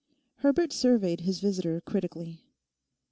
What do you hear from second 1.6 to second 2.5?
critically.